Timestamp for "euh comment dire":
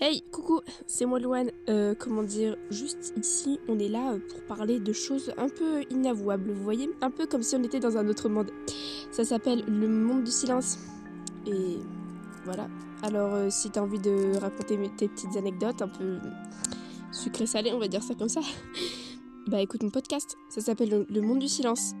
1.68-2.56